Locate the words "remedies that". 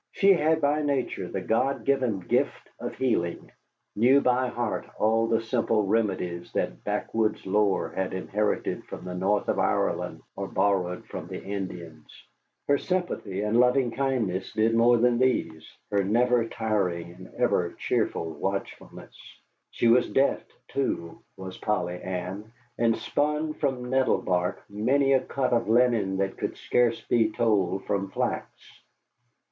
5.85-6.83